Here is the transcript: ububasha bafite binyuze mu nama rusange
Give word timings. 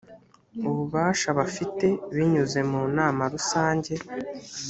ububasha 0.69 1.29
bafite 1.39 1.87
binyuze 2.15 2.59
mu 2.69 2.81
nama 2.97 3.23
rusange 3.33 3.93